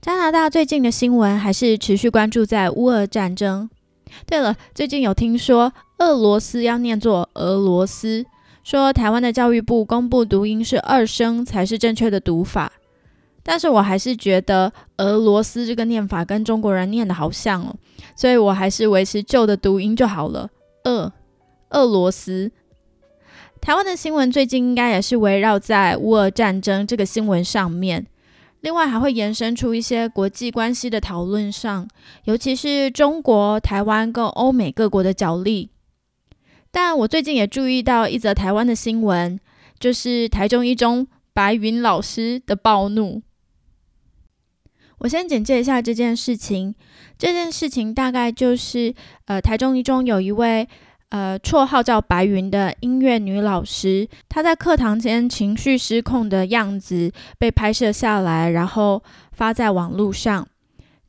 [0.00, 3.68] 加拿大最近的新闻还是持续关注在乌俄战争。
[4.26, 8.24] 对了，最近有听说俄罗斯要念作俄罗斯，
[8.62, 12.72] 说台湾的教育部公布读音是二声才是正确的读法。
[13.42, 17.74] 但是我还是觉得俄罗斯这个念法跟中国人念的好像哦，
[18.14, 20.48] 所以我还是维持旧的读音就好了。
[20.84, 21.12] 俄，
[21.70, 22.52] 俄罗斯。
[23.60, 28.06] 台湾的新闻最近应该也是围绕在乌俄战争这个新闻上面。
[28.60, 31.88] 另外还会延伸出一些国际关系的讨论上，
[32.24, 35.70] 尤其是中国、台湾跟欧美各国的角力。
[36.70, 39.38] 但我最近也注意到一则台湾的新闻，
[39.78, 43.22] 就是台中一中白云老师的暴怒。
[44.98, 46.74] 我先简介一下这件事情。
[47.16, 48.94] 这件事情大概就是，
[49.26, 50.68] 呃，台中一中有一位。
[51.10, 60.46] 呃，绰号叫白云的音乐女老师，她在课堂间情绪失控的样子被拍摄下来，然后发在网络上。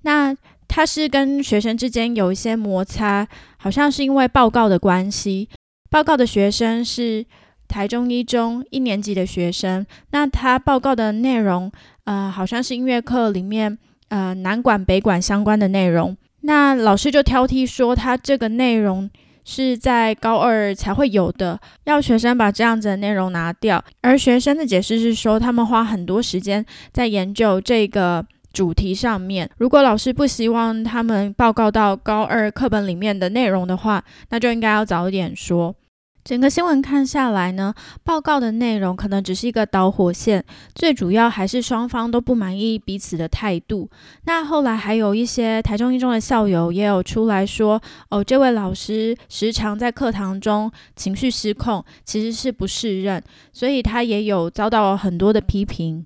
[0.04, 0.34] 那
[0.70, 5.50] 她是跟学生之间有一些摩擦，好像是因为报告的关系。
[5.90, 7.26] 报告的学生是
[7.68, 11.70] 台中一中一年级的学生，那他报告的内容，
[12.06, 16.16] 呃，好像是音乐课里面呃南管北管相关的内容。
[16.42, 19.10] 那老师就挑剔说，他这个内容。
[19.52, 23.84] 是在高二才会有的，要学生把这样子的内容拿掉。
[24.02, 28.24] 而学生的解释是说，他们花很多时间在研究这个
[28.54, 29.50] 主题上面。
[29.58, 35.76] 如果老师不希望他们报告到高二课本里面的内容的话，那就应该要早一点说。
[36.24, 40.44] 整个新闻看下来呢，报告的内容可能只是一个导火线，
[40.76, 43.90] 最主要还是双方都不满意彼此的态度。
[44.26, 56.06] 那后来还有一些台中一中的校友也有出来说，哦，这位老师时常在课堂中情绪失控，其实是不适任，所以他也有遭到很多的批评。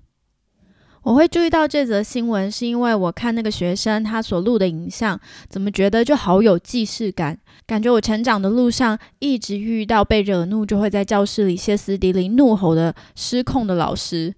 [1.04, 5.20] 我会注意到这则新闻，是因为我看那个学生他所录的影像，
[5.50, 7.38] 怎么觉得就好有既视感？
[7.66, 14.34] 感觉我成长的路上一直遇到被惹怒就会在教室里歇斯底里怒吼的失控的老师。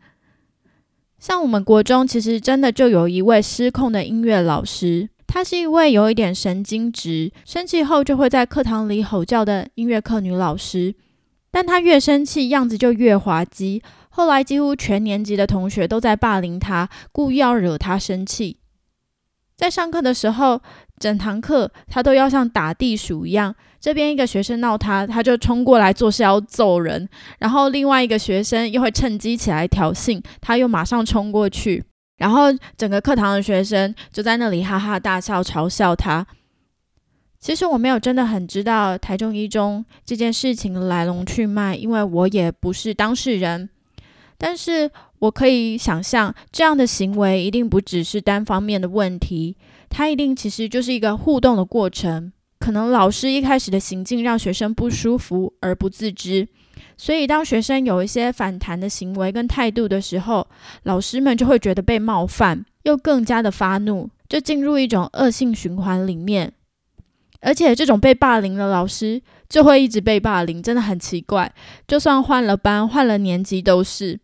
[1.20, 10.96] 像我们国中其实真的就有一位失控的音乐老师，她是一位有一点神经质、生气后就会在课堂里吼叫的音乐课女老师。
[11.56, 13.82] 但他越生气，样子就越滑稽。
[14.10, 18.58] 后来几乎全年级的同学都在霸凌他，故意要惹他生气。
[19.56, 20.60] 在上课的时候，
[20.98, 27.08] 整堂课他都要像打地鼠一样，这边一个学生闹他，他就冲过来做事要揍人；
[27.38, 31.82] 然后另外一个学生又会趁机起来挑衅，他又马上冲过去，
[32.18, 36.26] 然后整个课堂的学生就在那里哈哈大笑，嘲笑他。
[37.46, 43.70] 其实我没有真的很知道台中一中这件事情的来龙去脉，因为我也不是当事人。
[44.36, 44.90] 但是
[45.20, 49.56] 我可以想象，这样的行为一定不只是单方面的问题，
[49.88, 52.32] 它一定其实就是一个互动的过程。
[52.58, 56.48] 可能老师一开始的行径让学生不舒服而不自知，
[56.96, 60.44] 所以当学生有一些反弹的行为跟态度的时候，
[60.82, 66.52] 老师们就会觉得被冒犯，又更加的发怒，就进入一种恶性循环里面。
[67.40, 71.52] 而且这种被霸凌的老师就会一直被霸凌，真的很奇怪。
[71.86, 74.18] 就算换了班、换了年级都是。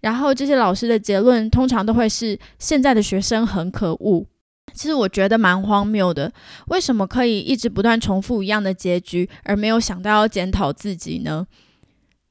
[0.00, 4.26] 然后这些老师的结论通常都会是现在的学生很可恶。
[4.72, 6.32] 其实我觉得蛮荒谬的，
[6.66, 11.46] 为什么可以一直不断重复一样的结局，而没有想到要检讨自己呢？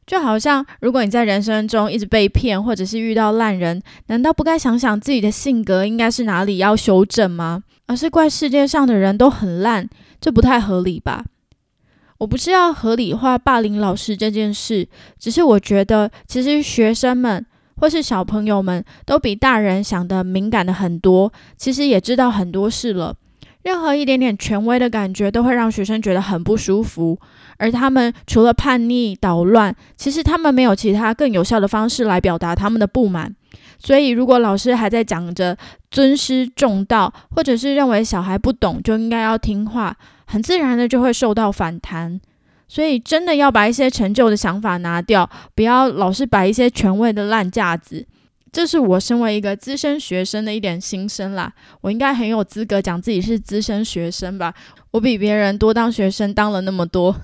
[0.05, 7.63] 就好像如果你在人生中一直被骗，或者是遇到烂人，难道不该想想自己的性格应该是哪里要修正吗？
[7.87, 9.89] 而是怪世界上的人都很烂，
[10.19, 11.25] 这不太合理吧？
[12.19, 14.87] 我不是要合理化霸凌老师这件事，
[15.19, 17.45] 只是我觉得其实学生们。
[17.75, 23.15] 或是小朋友们都比大人想的敏感的很多，其实也知道很多事了。
[23.63, 27.17] 任何一点点权威的感觉都会让学生觉得很不舒服，
[27.57, 33.35] 而他们除了叛逆捣乱，其实他们没有其他更有效的方式来表达他们的不满。
[33.79, 35.57] 所以，如果老师还在讲着
[35.91, 39.95] 尊师重道，或者是认为小孩不懂就应该要听话，
[40.25, 42.19] 很自然的就会受到反弹。
[42.67, 48.05] 所以，真的要把一些陈旧的想法拿掉，不要老是摆一些权威的烂架子。
[48.53, 51.51] 这是我身为一个资深学生的一点心声啦。
[51.81, 54.53] 我应该很有资格讲自己是资深学生吧？
[54.91, 57.15] 我比别人多当学生当了那么多，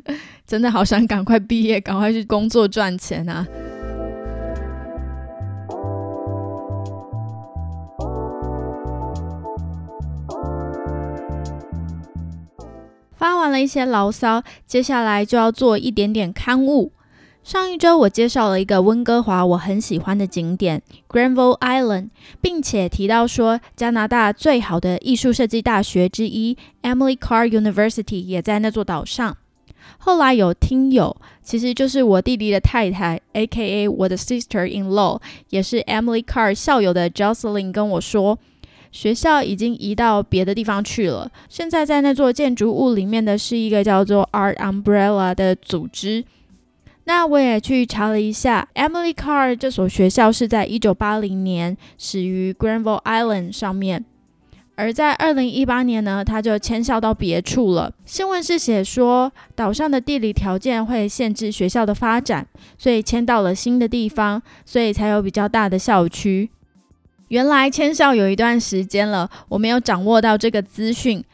[0.46, 3.46] 真的好想赶快毕业，赶快去工作赚钱啊！
[13.14, 16.92] 发完了一些牢骚，接下来就要做一点点刊物。
[17.48, 22.10] 上一周我介绍了一个温哥华我很喜欢的景点 Granville Island，
[22.42, 29.34] 并且提到说加拿大最好的艺术设计大学之一 Emily Carr University 也在那座岛上。
[29.96, 35.18] 后来有听友，其实就是我弟弟的太太，A.K.A 我的 sister in law，
[35.48, 38.38] 也是 Emily Carr 校友的 Jocelyn 跟我说，
[38.92, 41.32] 学校已经移到别的地方去了。
[41.48, 46.26] 现在在那座建筑物里面的是一个叫做 Art Umbrella 的组织。
[47.08, 54.04] 那我也去查了一下，Emily Carr 这所学校是在一九八零年始于 Granville Island 上面，
[54.74, 57.90] 而在二零一八年呢，它就迁校到别处了。
[58.04, 62.46] 新闻是写说，岛上的地理条件会限制学校的发展，
[62.76, 66.50] 所以迁到了新的地方，所以才有比较大的校区。
[67.28, 71.24] 原来迁校有一段时间了，我没有掌握到这个资讯。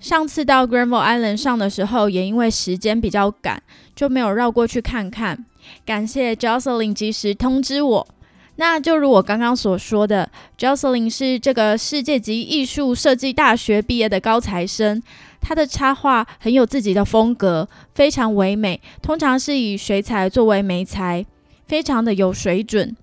[0.00, 3.62] 上次到 Granville Island 上的时候，也因为时间比较赶，
[3.94, 5.44] 就没有绕过去看看。
[5.84, 8.08] 感谢 Jocelyn 及时通知我。
[8.56, 15.02] 那就如我刚刚所说的，Jocelyn 是这个世界级艺术设计大学毕业的高材生，
[15.40, 21.24] 他的插画很有自己的风格，非常唯美，通常是以水彩作为媒材，
[21.66, 22.94] 非常的有水准。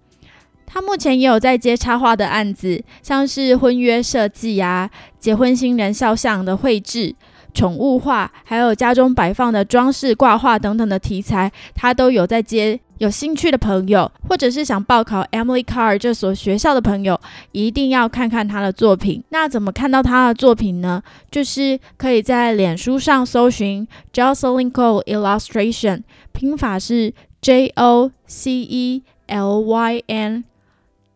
[0.68, 4.88] 他目前也有在接插画的案子，像是婚约设计啊、
[5.18, 7.16] 结婚新人肖像的绘制、
[7.54, 12.80] 宠物画，还有家中摆放的装饰挂画等等的题材，他都有在接。
[13.00, 17.22] 有兴趣的朋友，或者是想报考 Emily Carr 这所学校的朋友，
[17.52, 19.24] 一定要看看他的作品。
[19.30, 21.04] 那怎么看到他的作品呢？
[21.30, 30.46] 就是可以在脸书上搜寻 Jocelyn Cole Illustration，拼法是 J O C E L Y N。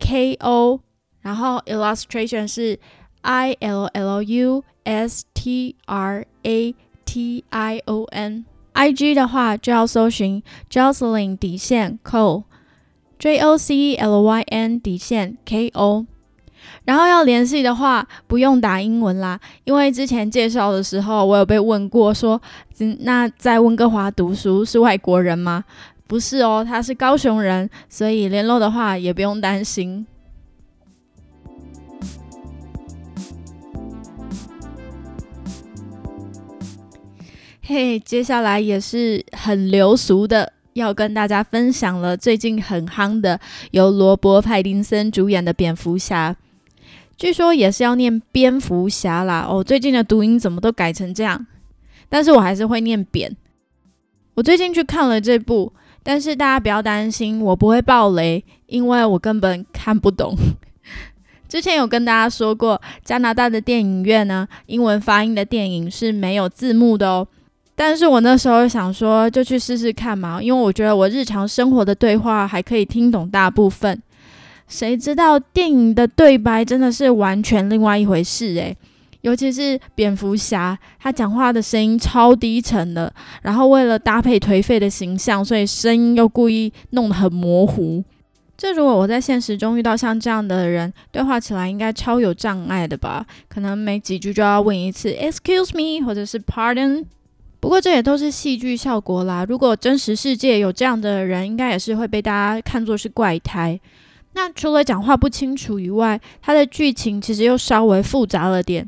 [0.02, 0.82] K O，
[1.22, 2.78] 然后 illustration 是
[3.22, 6.76] I L L U S T R A
[7.06, 8.46] T I O N。
[8.74, 16.08] I G 的话就要搜寻 Jocelyn 底线 Cole，J O C E L Y N 底线 K O。
[16.86, 22.42] 然后要联系的话，不用打英文啦，因为之前介绍的时候，我有被问过说，
[23.00, 25.64] 那在温哥华读书是外国人吗？
[26.12, 30.06] 不是哦，他是高雄人，所以联络的话也不用担心。
[37.62, 43.40] 嘿，接下来也是很流俗的，要跟大家分享了最近很夯的
[43.72, 46.36] 由罗伯·派丁森主演的蝙蝠侠，
[47.16, 49.48] 据说也是要念蝙蝠侠啦。
[49.50, 51.48] 哦，最近的读音怎么都改成这样？
[52.10, 53.34] 但是我还是会念扁。
[54.34, 55.72] 我最近去看了这部。
[56.04, 60.36] 但是大家不要担心，我不会爆雷，因为我根本看不懂。
[61.48, 67.28] 之前有跟大家说过，加拿大的电影院呢，英文发音的电影是没有字幕的哦。
[67.76, 74.02] 但是我那时候想说，就去试试看嘛，因为我觉得我日常生活的对话还可以听懂大部分。
[74.68, 78.78] 谁知道电影的对白真的是完全另外一回事诶。
[79.22, 83.14] 尤其是蝙蝠侠，他讲话的声音超低沉的，
[83.44, 88.04] 然后为了搭配颓废的形象，所以声音又故意弄得很模糊。
[88.58, 93.26] 这如果我在现实中遇到像这样的人，对话起来应该超有障碍的吧？
[93.48, 97.06] 可能每几句就要问一次 “Excuse me” 或者是 “Pardon”。
[97.60, 99.46] 不过这也都是戏剧效果啦。
[99.48, 103.80] 如果真实世界有这样的人，应该也是会被大家看作是怪胎。
[104.34, 108.88] 那除了讲话不清楚以外，他的剧情其实又稍微复杂了点。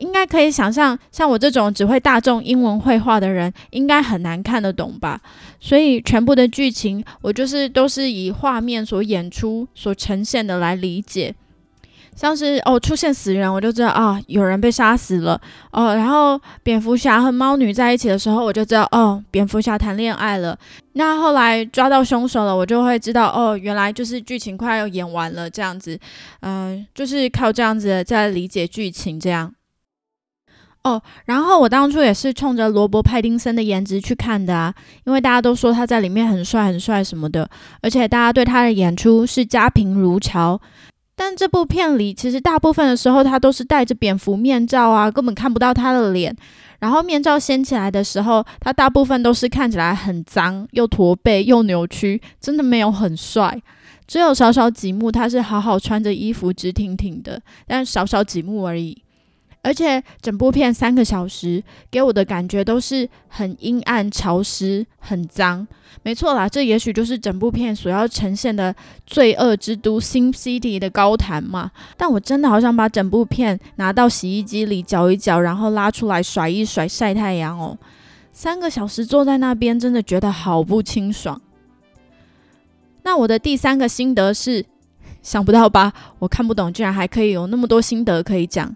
[0.00, 5.20] 应该可以想象，像我这种只会大众英文绘画的人，应该很难看得懂吧？
[5.60, 11.34] 所以全部的剧情，我就是都是以画面所演出、所呈现的来理解。
[12.16, 15.40] 像是哦，出现死人，我就知道啊，有人被杀死了
[15.70, 15.94] 哦。
[15.94, 20.58] 然后蝙蝠侠和猫女在一起的时候，我就知道哦，蝙蝠侠谈恋爱了。
[20.94, 25.98] 那后来抓到凶手了，我就会知道哦，原来就是剧情快要演完了这样子。
[26.40, 29.54] 嗯，就是靠这样子在理解剧情这样。
[30.82, 37.48] 哦，然后我当初也是冲着罗伯·派丁森的颜值去看的啊，因为大家都说他在里面很帅很帅什么的，
[37.82, 40.60] 而且大家对他的演出是家贫如潮。
[41.14, 46.34] 但这部片里其实大部分的时候他都是戴着蝙蝠面罩啊，根本看不到他的脸。
[46.78, 53.60] 然后面罩掀起来的时候，他大部分都是看起来很脏，又驼背又扭曲，真的没有很帅。
[54.06, 59.02] 只有少少几幕他是好好穿着衣服，直挺挺的，但少少几幕而已。
[59.62, 65.66] 而且整部片三个小时，给我的感觉都是很阴暗、潮湿、很脏。
[66.02, 68.74] 没错啦，这也许就是整部片所要呈现的
[69.06, 71.70] 罪恶之都新 City 的高谈嘛。
[71.98, 77.76] 但我真的好想把整部片拿到洗衣机里搅一搅，然后拉出来甩一甩晒太阳哦。
[78.32, 81.38] 三个小时坐在那边，真的觉得好不清爽。
[83.02, 84.64] 那我的第三个心得是，
[85.22, 85.92] 想不到吧？
[86.18, 88.74] 我看不懂，居然还可以有那么多心得可以讲。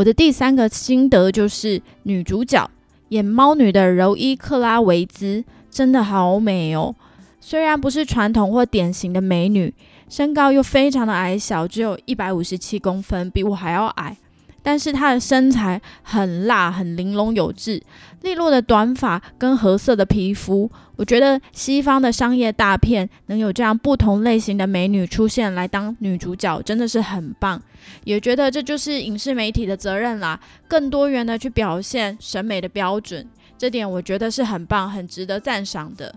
[0.00, 2.70] 我的第三个心得就是女主角
[3.10, 6.94] 演猫女的柔伊克拉维兹真的好美哦。
[7.38, 9.74] 虽然不是传统或典型的美女，
[10.08, 14.16] 身高又非常的矮小，只有一百五十七公分，比我还要矮。
[14.62, 17.82] 但是她的身材很辣，很玲珑有致，
[18.22, 27.60] 利落的短发跟褐色的皮肤，我觉得西方的商业大片能有这样不同类型的美女出现来当女主角，真的是很棒。
[28.04, 36.14] 也觉得这就是影视媒体的责任啦，更多元的去表现审美的标准，这点我觉得是很棒，很值得赞赏的。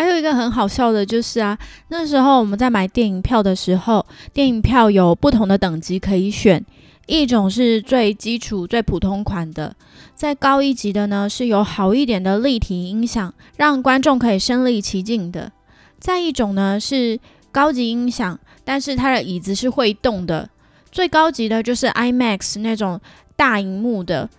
[0.00, 6.64] 还有一个很好笑的，就是啊，那时候我们在买电影票的时候，电影票有不同的等级可以选，
[7.04, 9.76] 一种是最基础、最普通款的，
[10.14, 15.50] 再高一级的呢是有好一点的立体音响，让观众可以身临其境的；
[15.98, 17.20] 再一种呢是
[17.52, 20.48] 高级音响，但是它的椅子是会动的，
[20.90, 22.98] 最高级的就是 IMAX 那种
[23.36, 24.30] 大荧幕的。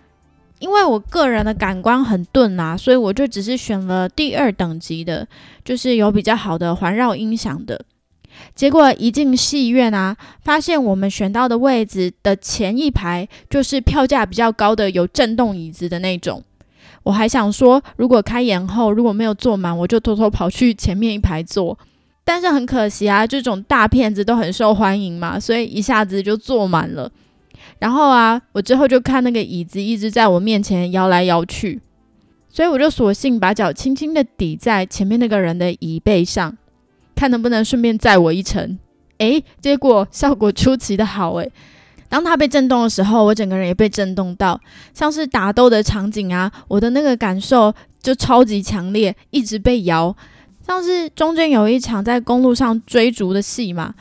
[0.62, 5.26] 因为我个人的感官很钝啊，所以我就只是选了第二等级的，
[5.64, 7.84] 就是有比较好的环绕音响的。
[8.54, 16.42] 结果一进戏院啊，发现我们选到的位置的前一排就是票价比较高的有震动椅子的那种。
[17.02, 21.76] 我还想说，如果开演后如果没有坐满，我就偷偷跑去前面一排坐。
[22.24, 27.10] 但是很可惜啊，这种大片子都很受欢迎嘛，所以一下子就坐满了。
[27.78, 31.80] 然后啊，我之后就看那个椅子一直在我面前摇来摇去，
[32.48, 36.56] 所以我就索性把脚轻轻的抵在前面那个人的椅背上，
[37.14, 38.78] 看能不能顺便载我一程。
[39.18, 41.52] 诶，结果效果出奇的好诶。
[42.08, 44.60] 当他被震动的时候，我整个人也被震动到，
[44.92, 50.14] 像是打斗的场景啊，我的那个感受就超级强烈，一直被摇，
[50.66, 53.94] 像是中间有一场在公路上追逐的戏嘛。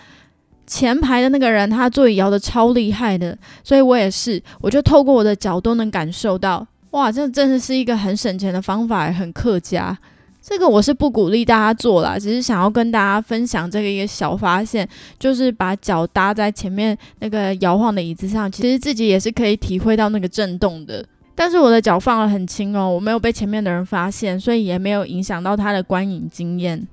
[0.72, 9.98] 前排的那个人，他座椅摇的超厉害的，所以我也是，我就透过我的脚都能感受到，哇，这真的是一个很省钱的方法，很客家。
[10.42, 14.88] 这个我是不鼓励大家做啦，只是想要跟大家分享这个一个小发现，
[15.20, 21.06] 就是把脚搭在前面那个摇晃的椅子上，其实自己也是可以体会到那个震动的。
[21.36, 26.88] 但是我的脚放得很轻哦，我没有被前面的人发现，所以也没有影响到他的观影经验。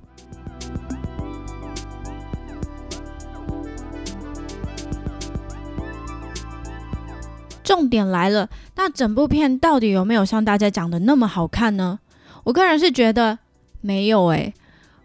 [7.69, 11.99] 重点来了，那整部片到底有没有像大家讲的那么好看呢？
[12.43, 13.37] 我个人是觉得
[13.81, 14.51] 没有诶，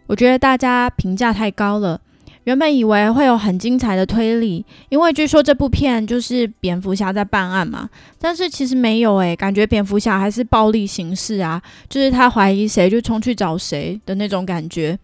[0.07, 2.01] 我觉得大家评价太高了。
[2.45, 14.97] 原本以为会有很精彩的推理，因为据说这部片就是蝙蝠侠在办案嘛，但是其实没有诶，感觉蝙蝠侠还是暴力行事啊，就是他怀疑谁就冲去找谁的那种感觉。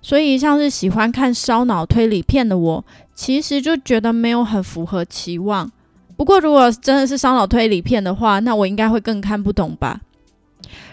[0.00, 2.82] 所以像是喜欢看烧脑推理片的我，
[3.14, 5.70] 其实就觉得没有很符合期望。
[6.16, 10.00] 不过，如果真的是烧脑推理片的话，那我应该会更看不懂吧。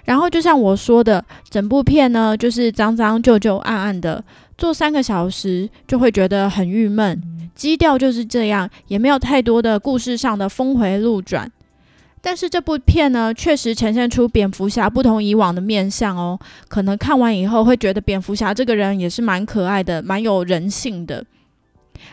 [0.05, 4.23] 然后，就像我说的，整部片呢，就是脏脏旧旧、暗暗的，
[4.57, 7.21] 做三个小时就会觉得很郁闷。
[7.53, 11.51] 基调就是这样，也没有太多的故事上的峰回路转。
[12.21, 16.39] 但是这部片呢，确实呈现出蝙蝠侠不同以往的面相哦。
[16.67, 21.23] 可能看完以后会觉得蝙蝠侠这个人也是蛮可爱的，蛮有人性的。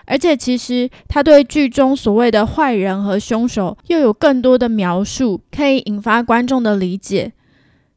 [0.06, 7.32] 而且，其实他对剧中所谓的坏人和凶手又有更多的描述，可以引发观众的理解。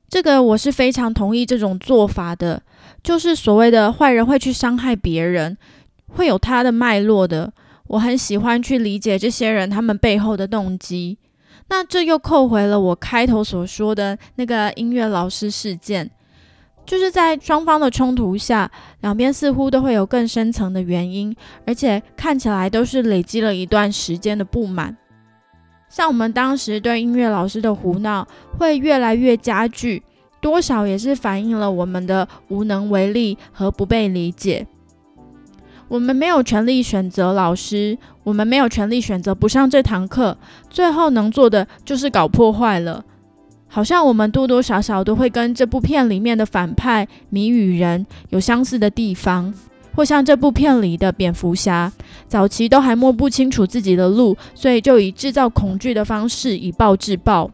[0.08, 2.62] 这个我是非常同意这种做法的，
[3.04, 5.58] 就是所谓的坏人会去伤害别人，
[6.08, 7.54] 会有他的脉络的。
[7.88, 11.18] 我很喜欢去理解这些人他们背后的动机。
[11.70, 16.10] 那这又扣回了我开头所说的那个音乐老师事件。
[16.90, 21.36] 就是在双方的冲突下，两边似乎都会有更深层的原因，
[21.68, 24.98] 而且看起来都是累积了一段时间的不满。
[25.88, 28.28] 像我们当时对音乐老师的胡闹
[28.58, 30.02] 会越来越加剧，
[30.42, 34.66] 多少也是反映了我们的无能为力和不被理解。
[35.90, 40.36] 我们没有权利选择老师，我们没有权利选择不上这堂课，
[40.72, 43.06] 最后能做的就是搞破坏了。
[43.72, 49.54] 好像我们多多少少都会跟这部片里面的反派谜语人有相似的地方，
[49.96, 51.92] 或像这部片里的蝙蝠侠，
[52.28, 57.50] 早期都还摸不清楚自己的路，所以就以制造恐惧的方式以暴制暴。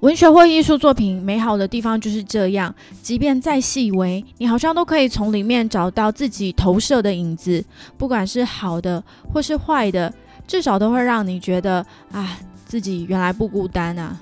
[0.00, 2.72] 文学或艺术作品美好的地方就是这样，
[3.02, 7.64] 即便再细微，你好像都可以从里面找到自己投射的影子，
[7.96, 10.14] 不管是好的或是坏的，
[10.46, 14.16] 至少都会让你觉得啊，自己原来不孤单啊。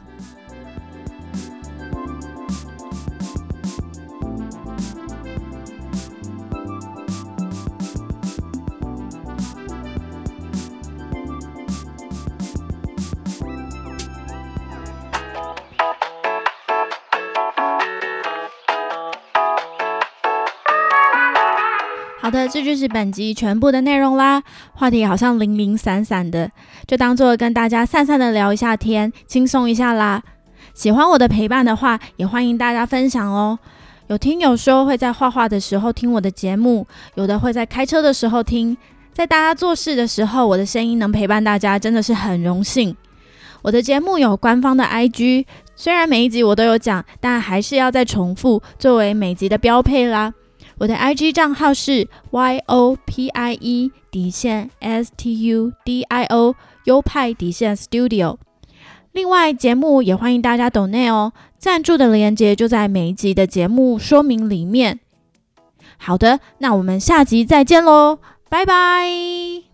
[22.48, 24.42] 这就是本集全部的内容啦。
[24.74, 26.50] 话题好像零零散散的，
[26.86, 30.22] 就当做跟大家散散的聊一下天，轻松一下啦。
[30.74, 33.58] 喜欢我的陪伴的话，也欢迎大家分享哦。
[34.08, 38.76] 有听友说会在画画的时候听我的节目，有的会在开车的时候听，
[39.12, 42.96] 在大家做事的时候，我的声音能陪伴大家，真的是很荣幸。
[43.62, 50.32] 我的节目有官方的 IG，虽然每一集我都有讲，但还是要再重复，作为每集的标配啦。
[50.78, 56.54] 我的 IG 账号是 y o p i e 底线 s t u d i o
[56.85, 58.37] 优派底线 Studio。
[59.12, 65.00] 另外，节目也欢迎大家抖内哦，赞助的链接就在每一集的节目说明里面。
[65.97, 68.18] 好的，那我们下集再见喽，
[68.50, 69.65] 拜拜。